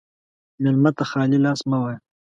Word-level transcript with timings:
مېلمه 0.61 0.91
ته 0.97 1.03
خالي 1.09 1.37
لاس 1.45 1.59
مه 1.69 1.77
وایه. 1.81 1.97